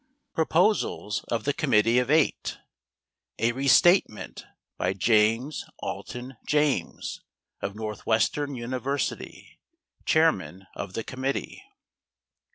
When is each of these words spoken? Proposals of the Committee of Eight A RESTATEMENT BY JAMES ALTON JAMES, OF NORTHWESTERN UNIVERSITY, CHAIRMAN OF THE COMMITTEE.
Proposals 0.33 1.23
of 1.27 1.43
the 1.43 1.53
Committee 1.53 1.99
of 1.99 2.09
Eight 2.09 2.57
A 3.37 3.51
RESTATEMENT 3.51 4.45
BY 4.79 4.93
JAMES 4.93 5.65
ALTON 5.83 6.37
JAMES, 6.47 7.21
OF 7.61 7.75
NORTHWESTERN 7.75 8.55
UNIVERSITY, 8.55 9.59
CHAIRMAN 10.05 10.65
OF 10.75 10.93
THE 10.93 11.03
COMMITTEE. 11.03 11.61